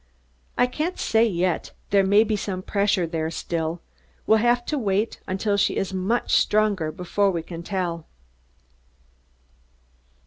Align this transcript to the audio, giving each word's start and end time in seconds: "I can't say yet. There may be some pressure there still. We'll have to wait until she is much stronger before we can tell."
"I 0.57 0.65
can't 0.65 0.97
say 0.97 1.27
yet. 1.27 1.73
There 1.91 2.03
may 2.03 2.23
be 2.23 2.35
some 2.35 2.63
pressure 2.63 3.05
there 3.05 3.29
still. 3.29 3.81
We'll 4.25 4.39
have 4.39 4.65
to 4.65 4.77
wait 4.79 5.19
until 5.27 5.57
she 5.57 5.75
is 5.77 5.93
much 5.93 6.31
stronger 6.33 6.91
before 6.91 7.29
we 7.29 7.43
can 7.43 7.61
tell." 7.61 8.07